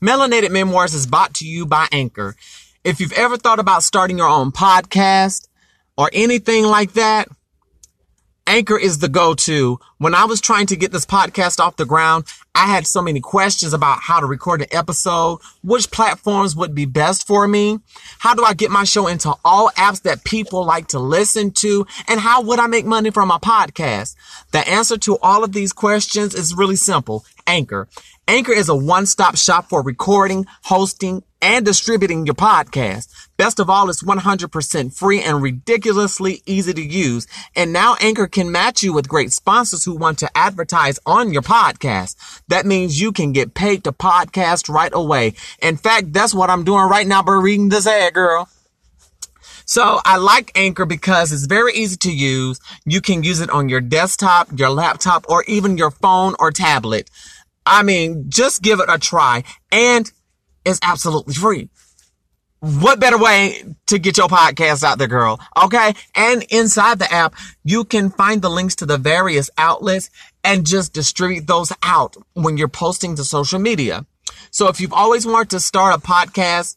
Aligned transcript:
Melanated 0.00 0.50
Memoirs 0.50 0.94
is 0.94 1.06
brought 1.06 1.34
to 1.34 1.46
you 1.46 1.64
by 1.64 1.88
Anchor. 1.90 2.36
If 2.84 3.00
you've 3.00 3.12
ever 3.12 3.36
thought 3.36 3.58
about 3.58 3.82
starting 3.82 4.18
your 4.18 4.28
own 4.28 4.52
podcast 4.52 5.48
or 5.96 6.10
anything 6.12 6.64
like 6.64 6.92
that, 6.92 7.28
Anchor 8.48 8.78
is 8.78 8.98
the 8.98 9.08
go-to. 9.08 9.80
When 9.98 10.14
I 10.14 10.24
was 10.24 10.40
trying 10.40 10.66
to 10.66 10.76
get 10.76 10.92
this 10.92 11.04
podcast 11.04 11.58
off 11.58 11.76
the 11.76 11.84
ground, 11.84 12.26
I 12.54 12.66
had 12.66 12.86
so 12.86 13.02
many 13.02 13.20
questions 13.20 13.72
about 13.72 13.98
how 14.00 14.20
to 14.20 14.26
record 14.26 14.62
an 14.62 14.68
episode, 14.70 15.40
which 15.64 15.90
platforms 15.90 16.54
would 16.54 16.72
be 16.72 16.84
best 16.84 17.26
for 17.26 17.48
me, 17.48 17.80
how 18.18 18.34
do 18.34 18.44
I 18.44 18.54
get 18.54 18.70
my 18.70 18.84
show 18.84 19.08
into 19.08 19.34
all 19.44 19.70
apps 19.70 20.02
that 20.02 20.22
people 20.22 20.64
like 20.64 20.86
to 20.88 21.00
listen 21.00 21.50
to, 21.52 21.86
and 22.06 22.20
how 22.20 22.40
would 22.42 22.60
I 22.60 22.68
make 22.68 22.86
money 22.86 23.10
from 23.10 23.28
my 23.28 23.38
podcast? 23.38 24.14
The 24.52 24.66
answer 24.68 24.96
to 24.98 25.18
all 25.18 25.42
of 25.42 25.52
these 25.52 25.72
questions 25.72 26.32
is 26.34 26.54
really 26.54 26.76
simple. 26.76 27.24
Anchor. 27.48 27.88
Anchor 28.28 28.52
is 28.52 28.68
a 28.68 28.76
one-stop 28.76 29.36
shop 29.36 29.68
for 29.68 29.82
recording, 29.82 30.46
hosting, 30.62 31.24
and 31.46 31.64
distributing 31.64 32.26
your 32.26 32.34
podcast. 32.34 33.06
Best 33.36 33.60
of 33.60 33.70
all, 33.70 33.88
it's 33.88 34.02
100% 34.02 34.92
free 34.92 35.22
and 35.22 35.40
ridiculously 35.40 36.42
easy 36.44 36.74
to 36.74 36.82
use. 36.82 37.28
And 37.54 37.72
now 37.72 37.94
Anchor 38.00 38.26
can 38.26 38.50
match 38.50 38.82
you 38.82 38.92
with 38.92 39.08
great 39.08 39.32
sponsors 39.32 39.84
who 39.84 39.94
want 39.94 40.18
to 40.18 40.36
advertise 40.36 40.98
on 41.06 41.32
your 41.32 41.42
podcast. 41.42 42.42
That 42.48 42.66
means 42.66 43.00
you 43.00 43.12
can 43.12 43.30
get 43.30 43.54
paid 43.54 43.84
to 43.84 43.92
podcast 43.92 44.68
right 44.68 44.90
away. 44.92 45.34
In 45.62 45.76
fact, 45.76 46.12
that's 46.12 46.34
what 46.34 46.50
I'm 46.50 46.64
doing 46.64 46.88
right 46.88 47.06
now 47.06 47.22
by 47.22 47.34
reading 47.34 47.68
this 47.68 47.86
ad, 47.86 48.14
girl. 48.14 48.48
So 49.66 50.00
I 50.04 50.16
like 50.16 50.50
Anchor 50.56 50.84
because 50.84 51.32
it's 51.32 51.46
very 51.46 51.74
easy 51.74 51.96
to 51.98 52.12
use. 52.12 52.58
You 52.84 53.00
can 53.00 53.22
use 53.22 53.40
it 53.40 53.50
on 53.50 53.68
your 53.68 53.80
desktop, 53.80 54.48
your 54.58 54.70
laptop, 54.70 55.26
or 55.28 55.44
even 55.46 55.78
your 55.78 55.92
phone 55.92 56.34
or 56.40 56.50
tablet. 56.50 57.08
I 57.64 57.84
mean, 57.84 58.24
just 58.30 58.62
give 58.62 58.80
it 58.80 58.86
a 58.88 58.98
try 58.98 59.44
and 59.70 60.10
it's 60.66 60.80
absolutely 60.82 61.34
free. 61.34 61.70
What 62.60 62.98
better 63.00 63.18
way 63.18 63.62
to 63.86 63.98
get 63.98 64.16
your 64.16 64.28
podcast 64.28 64.82
out 64.82 64.98
there, 64.98 65.06
girl? 65.06 65.38
Okay. 65.62 65.94
And 66.14 66.42
inside 66.50 66.98
the 66.98 67.12
app, 67.12 67.34
you 67.64 67.84
can 67.84 68.10
find 68.10 68.42
the 68.42 68.50
links 68.50 68.74
to 68.76 68.86
the 68.86 68.98
various 68.98 69.48
outlets 69.56 70.10
and 70.42 70.66
just 70.66 70.92
distribute 70.92 71.46
those 71.46 71.72
out 71.82 72.16
when 72.34 72.56
you're 72.56 72.68
posting 72.68 73.14
to 73.16 73.24
social 73.24 73.58
media. 73.58 74.04
So 74.50 74.68
if 74.68 74.80
you've 74.80 74.92
always 74.92 75.26
wanted 75.26 75.50
to 75.50 75.60
start 75.60 75.94
a 75.94 76.00
podcast 76.00 76.76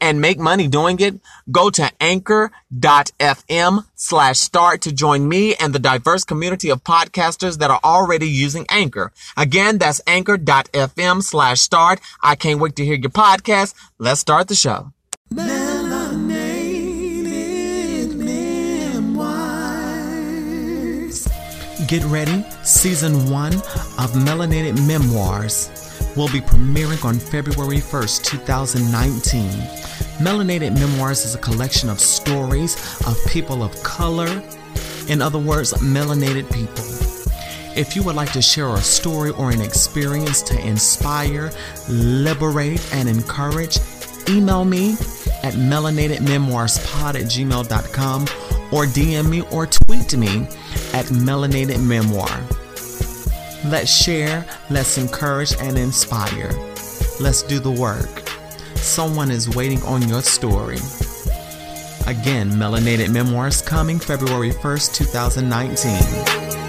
and 0.00 0.20
make 0.20 0.38
money 0.38 0.68
doing 0.68 0.98
it, 1.00 1.20
go 1.50 1.70
to 1.70 1.90
anchor.fm 2.00 3.84
slash 3.94 4.38
start 4.38 4.82
to 4.82 4.92
join 4.92 5.28
me 5.28 5.54
and 5.54 5.74
the 5.74 5.78
diverse 5.78 6.24
community 6.24 6.70
of 6.70 6.82
podcasters 6.84 7.58
that 7.58 7.70
are 7.70 7.80
already 7.84 8.28
using 8.28 8.66
Anchor. 8.68 9.12
Again, 9.36 9.78
that's 9.78 10.00
anchor.fm 10.06 11.22
slash 11.22 11.60
start. 11.60 12.00
I 12.22 12.34
can't 12.34 12.60
wait 12.60 12.76
to 12.76 12.84
hear 12.84 12.94
your 12.94 13.10
podcast. 13.10 13.74
Let's 13.98 14.20
start 14.20 14.48
the 14.48 14.54
show. 14.54 14.92
Get 21.86 22.04
ready. 22.04 22.44
Season 22.64 23.30
one 23.30 23.54
of 23.54 24.12
Melanated 24.12 24.86
Memoirs 24.86 25.87
will 26.18 26.28
be 26.28 26.40
premiering 26.40 27.04
on 27.04 27.14
February 27.14 27.76
1st, 27.76 28.24
2019. 28.24 29.50
Melanated 30.18 30.76
Memoirs 30.76 31.24
is 31.24 31.36
a 31.36 31.38
collection 31.38 31.88
of 31.88 32.00
stories 32.00 32.74
of 33.06 33.16
people 33.28 33.62
of 33.62 33.80
color, 33.84 34.42
in 35.06 35.22
other 35.22 35.38
words, 35.38 35.72
melanated 35.74 36.52
people. 36.52 36.84
If 37.78 37.94
you 37.94 38.02
would 38.02 38.16
like 38.16 38.32
to 38.32 38.42
share 38.42 38.74
a 38.74 38.80
story 38.80 39.30
or 39.30 39.52
an 39.52 39.60
experience 39.60 40.42
to 40.42 40.58
inspire, 40.66 41.52
liberate, 41.88 42.84
and 42.92 43.08
encourage, 43.08 43.78
email 44.28 44.64
me 44.64 44.94
at 45.44 45.54
melanatedmemoirspod 45.54 47.14
at 47.14 47.26
gmail.com 47.26 48.22
or 48.72 48.86
DM 48.86 49.30
me 49.30 49.42
or 49.52 49.68
tweet 49.68 50.16
me 50.16 50.48
at 50.92 51.06
melanated 51.06 51.80
memoir. 51.80 52.28
Let's 53.64 53.90
share, 53.90 54.46
let's 54.70 54.98
encourage 54.98 55.52
and 55.60 55.76
inspire. 55.76 56.52
Let's 57.20 57.42
do 57.42 57.58
the 57.58 57.70
work. 57.70 58.28
Someone 58.76 59.32
is 59.32 59.54
waiting 59.56 59.82
on 59.82 60.08
your 60.08 60.22
story. 60.22 60.78
Again, 62.06 62.50
Melanated 62.52 63.12
Memoirs 63.12 63.60
coming 63.60 63.98
February 63.98 64.52
1st, 64.52 64.94
2019. 64.94 66.67